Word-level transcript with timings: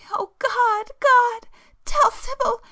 —oh 0.13 0.31
God—God! 0.39 1.47
Tell 1.85 2.09
Sibyl! 2.09 2.59